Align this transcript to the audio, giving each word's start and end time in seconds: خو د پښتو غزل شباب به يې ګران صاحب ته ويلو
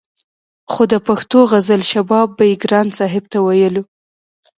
خو 0.71 0.83
د 0.91 0.93
پښتو 1.07 1.39
غزل 1.51 1.81
شباب 1.91 2.27
به 2.37 2.43
يې 2.49 2.55
ګران 2.63 2.87
صاحب 2.99 3.23
ته 3.31 3.37
ويلو 3.45 3.83